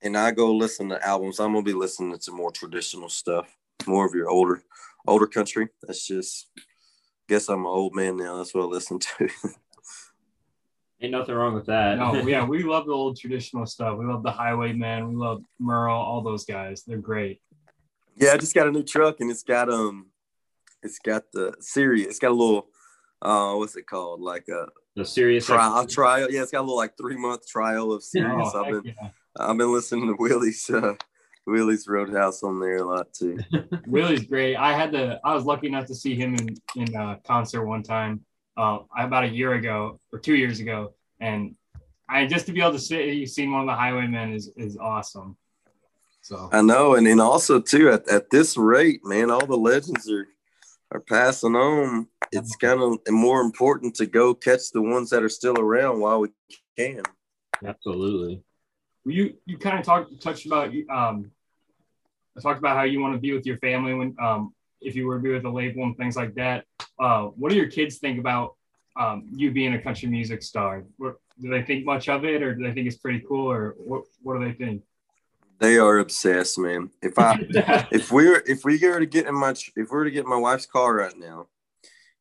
[0.00, 3.54] and I go listen to albums, I'm gonna be listening to more traditional stuff,
[3.86, 4.62] more of your older
[5.06, 5.68] older country.
[5.82, 6.46] That's just
[7.28, 8.36] guess I'm an old man now.
[8.36, 9.28] That's what I listen to.
[11.02, 11.98] Ain't nothing wrong with that.
[11.98, 13.98] No, yeah, we love the old traditional stuff.
[13.98, 15.08] We love the Highwaymen.
[15.08, 15.96] We love Merle.
[15.96, 16.84] All those guys.
[16.84, 17.40] They're great.
[18.20, 20.06] Yeah, I just got a new truck and it's got um
[20.82, 22.68] it's got the Siri, it's got a little
[23.22, 24.20] uh what's it called?
[24.20, 26.30] Like a the Sirius trial trial.
[26.30, 28.50] Yeah, it's got a little like three month trial of Sirius.
[28.54, 29.08] Oh, I've been yeah.
[29.38, 30.94] I've been listening to Willie's uh
[31.46, 33.38] Willie's Roadhouse on there a lot too.
[33.86, 34.56] Willie's great.
[34.56, 37.82] I had the I was lucky enough to see him in in uh, concert one
[37.82, 38.20] time,
[38.56, 41.54] uh, about a year ago or two years ago, and
[42.08, 44.76] I just to be able to see you seen one of the Highwaymen is is
[44.76, 45.36] awesome.
[46.22, 50.10] So I know, and then also too at, at this rate, man, all the legends
[50.10, 50.26] are
[50.92, 55.28] are passing on, it's kind of more important to go catch the ones that are
[55.28, 56.28] still around while we
[56.76, 57.02] can.
[57.64, 58.42] Absolutely.
[59.04, 61.30] You you kind of talked touched about um,
[62.36, 65.06] I talked about how you want to be with your family when um, if you
[65.06, 66.64] were to be with a label and things like that.
[66.98, 68.56] Uh, what do your kids think about
[68.98, 70.84] um, you being a country music star?
[70.96, 73.74] What, do they think much of it, or do they think it's pretty cool, or
[73.78, 74.04] what?
[74.22, 74.82] What do they think?
[75.60, 76.90] They are obsessed, man.
[77.02, 77.38] If I
[77.92, 80.24] if we were if we were to get in my if we were to get
[80.24, 81.48] in my wife's car right now,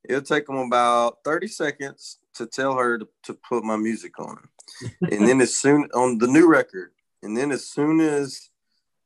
[0.08, 4.50] it'll take them about thirty seconds to tell her to, to put my music on,
[5.02, 6.92] and then as soon on the new record,
[7.24, 8.50] and then as soon as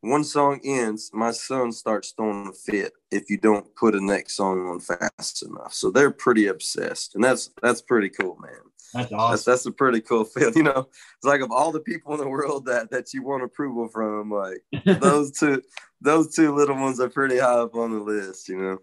[0.02, 4.36] one song ends, my son starts throwing a fit if you don't put a next
[4.36, 5.74] song on fast enough.
[5.74, 8.73] So they're pretty obsessed, and that's that's pretty cool, man.
[8.94, 9.52] That's That's awesome.
[9.52, 10.52] that's a pretty cool feel.
[10.52, 13.44] You know, it's like of all the people in the world that that you want
[13.44, 14.64] approval from, like
[15.02, 15.62] those two
[16.02, 18.50] those two little ones are pretty high up on the list.
[18.50, 18.78] You know.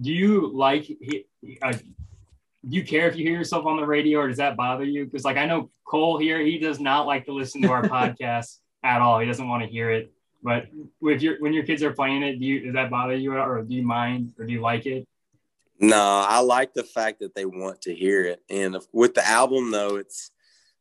[0.00, 0.90] do you like?
[1.62, 4.84] Uh, do you care if you hear yourself on the radio, or does that bother
[4.84, 5.04] you?
[5.04, 8.58] Because like I know Cole here, he does not like to listen to our podcast
[8.82, 9.20] at all.
[9.20, 10.12] He doesn't want to hear it.
[10.42, 10.66] But
[11.00, 13.62] with your when your kids are playing it, do you does that bother you, or
[13.62, 15.06] do you mind, or do you like it?
[15.80, 18.42] No, I like the fact that they want to hear it.
[18.48, 20.30] And if- with the album, though, it's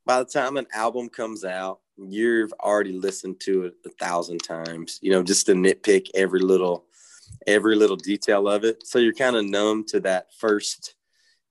[0.06, 5.00] by the time an album comes out, you've already listened to it a thousand times.
[5.02, 6.86] You know, just to nitpick every little,
[7.48, 8.86] every little detail of it.
[8.86, 10.96] So you're kind of numb to that first,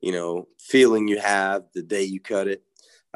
[0.01, 2.63] you know, feeling you have the day you cut it.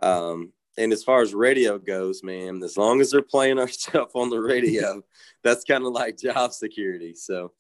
[0.03, 4.11] Um, and as far as radio goes, man, as long as they're playing our stuff
[4.15, 5.03] on the radio,
[5.43, 7.15] that's kind of like job security.
[7.15, 7.53] So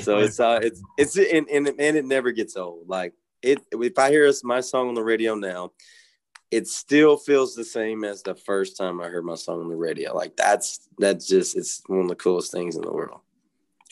[0.00, 2.88] so it's uh it's it's and, and and it never gets old.
[2.88, 5.72] Like it if i hear us my song on the radio now
[6.50, 9.76] it still feels the same as the first time i heard my song on the
[9.76, 10.14] radio.
[10.14, 13.20] Like that's that's just it's one of the coolest things in the world.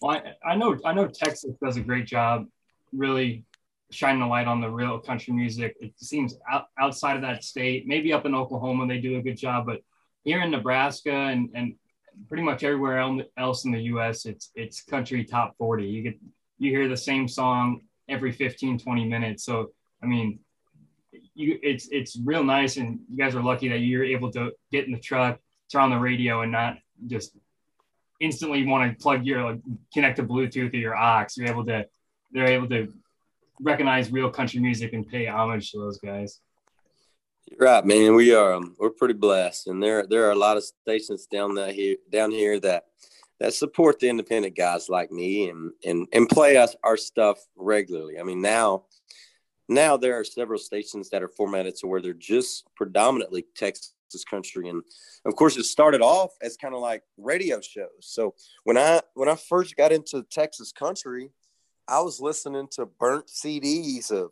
[0.02, 2.46] Well, I, I know I know Texas does a great job,
[2.92, 3.44] really
[3.90, 5.76] shining a light on the real country music.
[5.80, 9.36] It seems out, outside of that state, maybe up in Oklahoma they do a good
[9.36, 9.80] job, but
[10.24, 11.74] here in Nebraska and and
[12.28, 12.98] pretty much everywhere
[13.36, 15.86] else in the U.S., it's it's country top forty.
[15.86, 16.18] You get
[16.58, 19.44] you hear the same song every 15, 20 minutes.
[19.44, 19.70] So
[20.02, 20.40] I mean,
[21.34, 24.86] you it's it's real nice, and you guys are lucky that you're able to get
[24.86, 25.38] in the truck,
[25.70, 27.36] turn on the radio, and not just
[28.20, 29.60] instantly want to plug your like,
[29.94, 31.26] connect to Bluetooth or your aux.
[31.36, 31.86] You're able to
[32.32, 32.92] they're able to
[33.60, 36.40] recognize real country music and pay homage to those guys.
[37.58, 40.64] right man we are um, we're pretty blessed and there there are a lot of
[40.64, 42.84] stations down that here down here that
[43.40, 48.18] that support the independent guys like me and and and play us our stuff regularly
[48.18, 48.84] i mean now
[49.68, 53.94] now there are several stations that are formatted to where they're just predominantly Texas
[54.28, 54.82] country, and
[55.26, 57.88] of course it started off as kind of like radio shows.
[58.00, 61.30] So when I when I first got into Texas country,
[61.88, 64.30] I was listening to burnt CDs of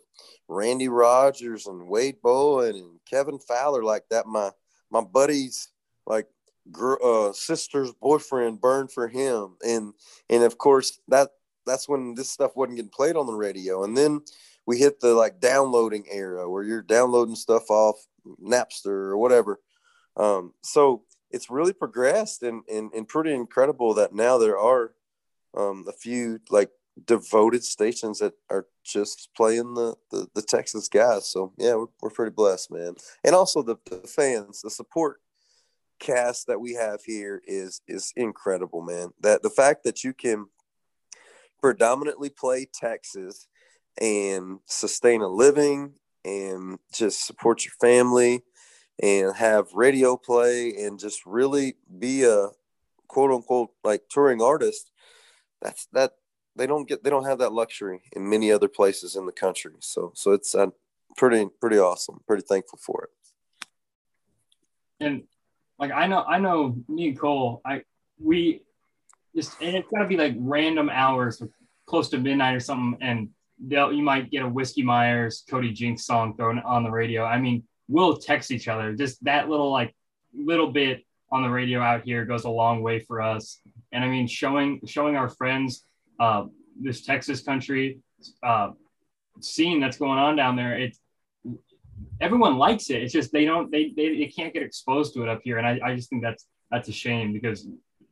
[0.48, 4.26] Randy Rogers and Wade Bowen and Kevin Fowler, like that.
[4.26, 4.50] My
[4.90, 5.68] my buddies
[6.06, 6.28] like
[6.70, 9.94] gr- uh, sister's boyfriend burned for him, and
[10.28, 11.30] and of course that
[11.64, 14.20] that's when this stuff wasn't getting played on the radio, and then
[14.66, 17.96] we hit the like downloading era where you're downloading stuff off
[18.42, 19.60] Napster or whatever.
[20.16, 24.92] Um, so it's really progressed and, and, and pretty incredible that now there are
[25.56, 26.70] um, a few like
[27.04, 31.28] devoted stations that are just playing the, the, the Texas guys.
[31.28, 32.94] So yeah, we're, we're pretty blessed, man.
[33.24, 35.20] And also the, the fans, the support
[35.98, 39.10] cast that we have here is is incredible, man.
[39.20, 40.46] That the fact that you can
[41.60, 43.46] predominantly play Texas
[44.00, 48.42] and sustain a living and just support your family
[49.02, 52.48] and have radio play and just really be a
[53.08, 54.90] quote unquote like touring artist
[55.62, 56.12] that's that
[56.56, 59.72] they don't get they don't have that luxury in many other places in the country
[59.80, 60.66] so so it's uh,
[61.16, 63.10] pretty pretty awesome pretty thankful for it
[65.00, 65.24] And
[65.78, 67.82] like I know I know me and Cole, I
[68.18, 68.62] we
[69.34, 71.42] just and it's gotta be like random hours
[71.84, 73.28] close to midnight or something, and
[73.58, 77.24] they'll you might get a Whiskey Myers, Cody Jinks song thrown on the radio.
[77.24, 78.94] I mean, we'll text each other.
[78.94, 79.94] Just that little like
[80.34, 83.60] little bit on the radio out here goes a long way for us.
[83.92, 85.84] And I mean, showing showing our friends
[86.18, 86.44] uh,
[86.80, 88.00] this Texas country
[88.42, 88.70] uh,
[89.40, 90.78] scene that's going on down there.
[90.78, 90.98] It's
[92.20, 93.02] everyone likes it.
[93.02, 95.66] It's just they don't they they, they can't get exposed to it up here, and
[95.66, 97.66] I, I just think that's that's a shame because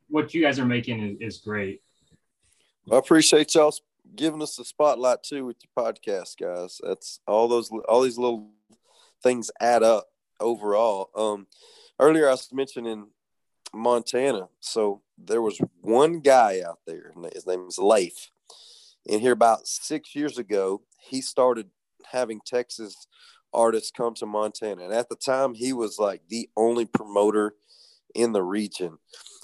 [0.09, 1.83] what you guys are making is, is great.
[2.93, 3.75] i appreciate y'all
[4.15, 8.51] giving us the spotlight too with your podcast guys that's all those all these little
[9.23, 10.07] things add up
[10.41, 11.47] overall um
[11.99, 13.07] earlier i was mentioning
[13.75, 18.31] montana so there was one guy out there his name is leif
[19.09, 21.69] And here about six years ago, he started
[22.11, 23.07] having Texas
[23.53, 24.85] artists come to Montana.
[24.85, 27.55] And at the time, he was like the only promoter
[28.15, 28.99] in the region.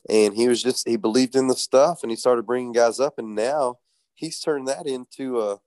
[0.08, 3.18] And he was just, he believed in the stuff and he started bringing guys up.
[3.18, 3.76] And now
[4.14, 5.58] he's turned that into a,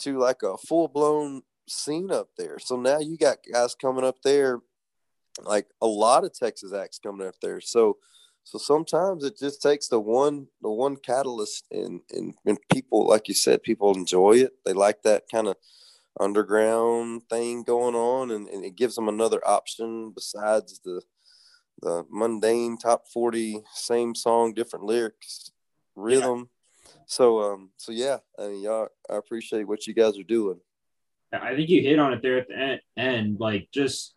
[0.00, 2.58] to like a full blown scene up there.
[2.58, 4.60] So now you got guys coming up there,
[5.42, 7.60] like a lot of Texas acts coming up there.
[7.60, 7.98] So,
[8.44, 13.28] so sometimes it just takes the one, the one catalyst and, and, and people, like
[13.28, 14.52] you said, people enjoy it.
[14.64, 15.56] They like that kind of,
[16.20, 21.00] underground thing going on and, and it gives them another option besides the
[21.80, 25.52] the mundane top 40 same song different lyrics
[25.96, 26.50] rhythm
[26.86, 26.92] yeah.
[27.06, 30.60] so um so yeah i mean y'all i appreciate what you guys are doing
[31.32, 34.14] i think you hit on it there at the end, end like just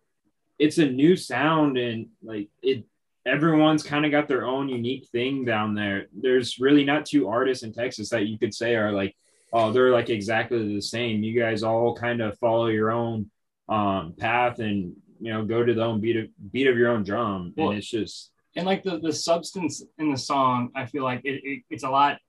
[0.60, 2.86] it's a new sound and like it
[3.26, 7.64] everyone's kind of got their own unique thing down there there's really not two artists
[7.64, 9.16] in texas that you could say are like
[9.56, 11.24] oh, they're like exactly the same.
[11.24, 13.32] You guys all kind of follow your own
[13.70, 17.04] um, path and you know go to the own beat of beat of your own
[17.04, 21.04] drum, well, and it's just and like the the substance in the song, I feel
[21.04, 22.20] like it, it, it's a lot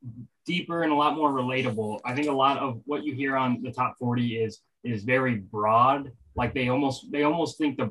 [0.46, 2.00] deeper and a lot more relatable.
[2.04, 5.34] I think a lot of what you hear on the top forty is is very
[5.34, 6.12] broad.
[6.36, 7.90] Like they almost they almost think the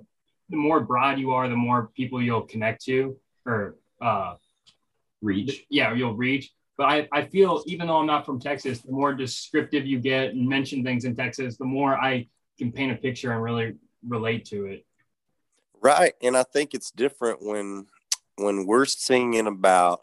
[0.50, 4.36] the more broad you are, the more people you'll connect to or uh,
[5.22, 5.66] reach.
[5.70, 6.52] Yeah, you'll reach.
[6.78, 10.32] But I, I feel even though I'm not from Texas, the more descriptive you get
[10.32, 12.28] and mention things in Texas, the more I
[12.58, 13.76] can paint a picture and really
[14.08, 14.86] relate to it.
[15.82, 16.14] Right.
[16.22, 17.88] And I think it's different when
[18.38, 20.02] when we're singing about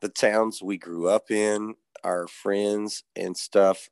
[0.00, 3.88] the towns we grew up in, our friends and stuff.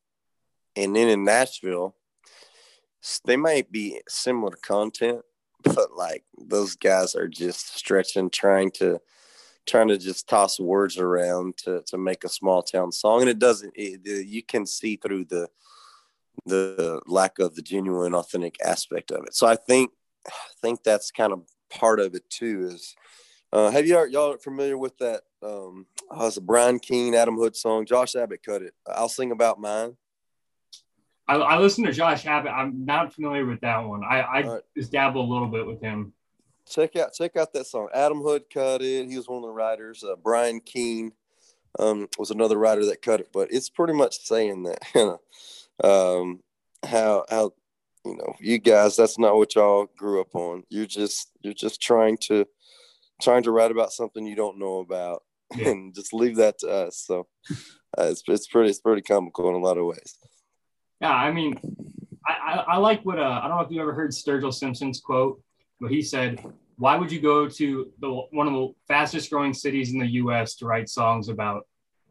[0.76, 1.96] And then in Nashville,
[3.24, 5.22] they might be similar content,
[5.62, 9.00] but like those guys are just stretching, trying to
[9.66, 13.20] trying to just toss words around to, to make a small town song.
[13.20, 15.48] And it doesn't it, you can see through the
[16.46, 19.34] the lack of the genuine authentic aspect of it.
[19.34, 19.90] So i think
[20.26, 22.94] i think that's kind of part of it too is
[23.52, 27.54] uh, have you y'all familiar with that um oh, it's a brian keane adam hood
[27.54, 27.84] song?
[27.84, 28.74] Josh abbott cut it.
[28.86, 29.96] I'll sing about mine
[31.28, 32.52] I, I listen to Josh Abbott.
[32.52, 34.02] I'm not familiar with that one.
[34.04, 34.62] I, I right.
[34.76, 36.12] just dabble a little bit with him
[36.68, 37.88] check out check out that song.
[37.94, 39.08] Adam Hood cut it.
[39.08, 40.04] He was one of the writers.
[40.04, 41.12] Uh, Brian Keane
[41.78, 43.28] um, was another writer that cut it.
[43.32, 45.18] But it's pretty much saying that you
[45.82, 46.40] know um,
[46.84, 47.52] how how
[48.04, 50.64] you know you guys that's not what y'all grew up on.
[50.68, 52.46] You're just you're just trying to
[53.20, 55.22] trying to write about something you don't know about
[55.54, 55.68] yeah.
[55.70, 56.98] and just leave that to us.
[56.98, 57.26] So
[57.98, 60.18] uh, it's it's pretty it's pretty comical in a lot of ways.
[61.02, 61.54] Yeah, I mean,
[62.26, 65.00] I, I, I like what uh, I don't know if you ever heard Sturgill Simpson's
[65.00, 65.42] quote
[65.82, 66.40] but he said,
[66.76, 70.54] why would you go to the one of the fastest growing cities in the U.S.
[70.56, 71.66] to write songs about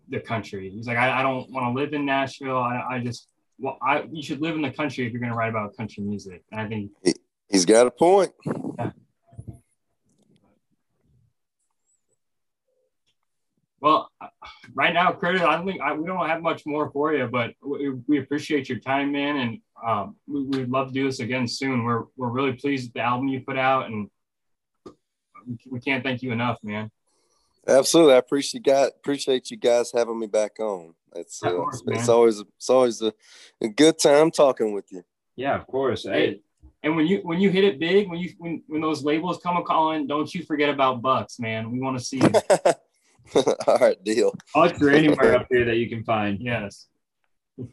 [0.09, 0.69] the country?
[0.69, 2.57] He's like, I, I don't want to live in Nashville.
[2.57, 5.37] I, I just, well, I you should live in the country if you're going to
[5.37, 6.43] write about country music.
[6.51, 7.13] And I think he,
[7.49, 8.33] he's got a point.
[8.77, 8.91] Yeah.
[13.79, 14.11] Well,
[14.73, 17.53] right now, Curtis, I don't think I, we don't have much more for you, but
[17.61, 21.47] we, we appreciate your time, man, and um, we, would love to do this again
[21.47, 21.83] soon.
[21.83, 24.09] We're we're really pleased with the album you put out, and
[25.69, 26.91] we can't thank you enough, man.
[27.67, 30.93] Absolutely, I appreciate you guys appreciate you guys having me back on.
[31.15, 33.13] It's uh, course, it's, it's, always it's always a,
[33.61, 35.03] a, good time talking with you.
[35.35, 36.03] Yeah, of course.
[36.03, 36.41] Hey.
[36.83, 39.55] And when you when you hit it big, when you when, when those labels come
[39.57, 41.71] a calling, don't you forget about Bucks, man.
[41.71, 42.31] We want to see you.
[43.67, 44.33] All right, deal.
[44.53, 46.39] Bucks or anywhere up here that you can find.
[46.41, 46.87] Yes.
[47.57, 47.67] All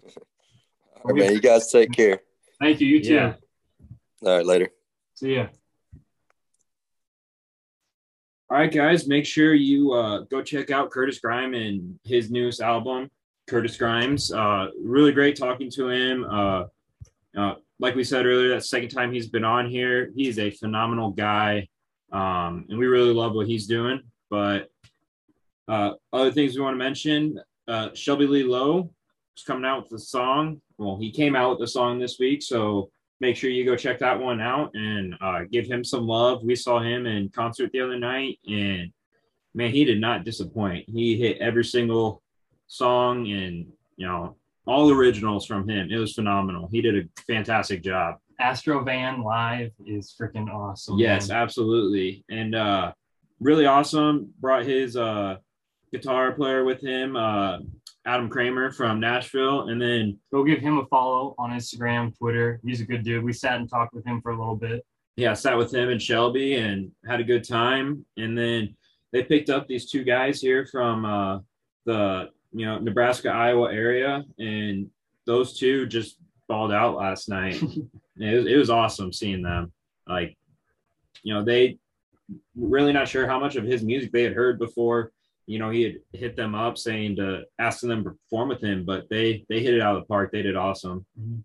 [1.04, 1.32] right, man.
[1.32, 2.20] You guys take care.
[2.60, 2.88] Thank you.
[2.88, 3.14] You too.
[3.14, 3.34] Yeah.
[4.24, 4.68] All right, later.
[5.14, 5.46] See ya.
[8.50, 12.62] All right, guys, make sure you uh, go check out Curtis Grimes and his newest
[12.62, 13.10] album,
[13.46, 14.32] Curtis Grimes.
[14.32, 16.24] Uh, really great talking to him.
[16.24, 16.64] Uh,
[17.36, 20.10] uh, like we said earlier, that second time he's been on here.
[20.16, 21.68] He's a phenomenal guy,
[22.10, 24.00] um, and we really love what he's doing.
[24.30, 24.70] But
[25.68, 28.90] uh, other things we want to mention uh, Shelby Lee Lowe
[29.36, 30.60] is coming out with a song.
[30.78, 32.90] Well, he came out with a song this week, so
[33.20, 36.42] make sure you go check that one out and uh, give him some love.
[36.42, 38.90] We saw him in concert the other night, and
[39.54, 40.88] man, he did not disappoint.
[40.88, 42.22] He hit every single
[42.66, 43.66] song and
[43.96, 45.90] you know all originals from him.
[45.90, 46.68] It was phenomenal.
[46.70, 48.16] He did a fantastic job.
[48.40, 50.98] Astro Van live is freaking awesome.
[50.98, 51.38] Yes, man.
[51.38, 52.92] absolutely, and uh,
[53.40, 54.32] really awesome.
[54.40, 55.36] Brought his uh,
[55.92, 57.16] guitar player with him.
[57.16, 57.58] Uh,
[58.06, 59.68] Adam Kramer from Nashville.
[59.68, 62.60] And then go give him a follow on Instagram, Twitter.
[62.64, 63.22] He's a good dude.
[63.22, 64.84] We sat and talked with him for a little bit.
[65.16, 68.04] Yeah, I sat with him and Shelby and had a good time.
[68.16, 68.74] And then
[69.12, 71.40] they picked up these two guys here from uh,
[71.84, 74.88] the you know, Nebraska, Iowa area, and
[75.26, 76.18] those two just
[76.48, 77.62] balled out last night.
[78.16, 79.72] it, was, it was awesome seeing them.
[80.06, 80.36] Like,
[81.22, 81.78] you know, they
[82.56, 85.12] really not sure how much of his music they had heard before.
[85.48, 88.84] You know, he had hit them up saying to asking them to perform with him,
[88.84, 90.30] but they they hit it out of the park.
[90.30, 91.06] They did awesome.
[91.18, 91.38] Mm-hmm.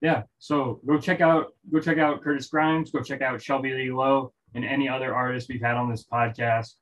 [0.00, 0.22] yeah.
[0.38, 2.90] So go check out go check out Curtis Grimes.
[2.90, 6.76] Go check out Shelby Lee Lowe and any other artists we've had on this podcast.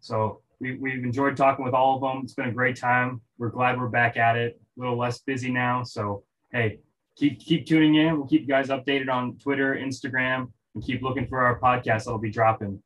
[0.00, 2.22] So we, we've enjoyed talking with all of them.
[2.24, 3.20] It's been a great time.
[3.38, 4.60] We're glad we're back at it.
[4.76, 5.84] A little less busy now.
[5.84, 6.80] So hey,
[7.16, 8.16] keep keep tuning in.
[8.16, 12.18] We'll keep you guys updated on Twitter, Instagram, and keep looking for our podcast that'll
[12.18, 12.82] be dropping.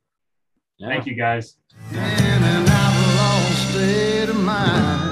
[0.77, 0.89] Yeah.
[0.89, 1.57] Thank you guys.
[3.75, 5.04] State of mind.